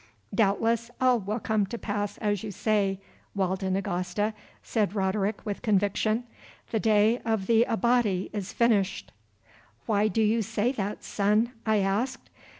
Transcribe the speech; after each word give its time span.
"Doubtless 0.33 0.89
all 0.99 1.19
will 1.19 1.39
come 1.39 1.67
to 1.67 1.77
pass 1.77 2.17
as 2.17 2.41
you 2.41 2.49
say, 2.49 2.99
Walda 3.35 3.69
Nagasta," 3.69 4.33
said 4.63 4.95
Roderick 4.95 5.45
with 5.45 5.61
conviction. 5.61 6.23
"The 6.71 6.79
day 6.79 7.19
of 7.19 7.45
the 7.45 7.65
Abati 7.65 8.31
is 8.33 8.51
finished." 8.51 9.11
"Why 9.85 10.07
do 10.07 10.23
you 10.23 10.41
say 10.41 10.71
that, 10.71 11.03
Son?" 11.03 11.51
I 11.67 11.77
asked. 11.77 12.31